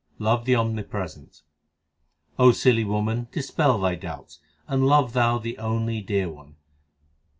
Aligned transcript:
Love 0.17 0.45
the 0.45 0.55
Omnipresent: 0.55 1.43
O 2.39 2.51
silly 2.51 2.83
woman, 2.83 3.27
dispel 3.31 3.79
thy 3.79 3.93
doubts, 3.93 4.39
and 4.67 4.87
love 4.87 5.13
thou 5.13 5.37
the 5.37 5.59
only 5.59 6.01
dear 6.01 6.27
One. 6.27 6.55